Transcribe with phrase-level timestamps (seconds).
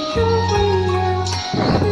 [0.00, 1.91] 是为有。